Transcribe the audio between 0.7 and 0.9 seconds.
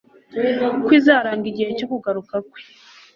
ko